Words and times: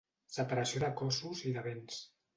Separació 0.35 0.81
de 0.85 0.89
cossos 1.03 1.45
i 1.51 1.53
de 1.59 1.65
béns. 1.71 2.05